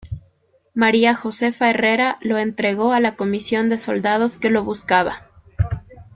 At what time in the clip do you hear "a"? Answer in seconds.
2.91-2.99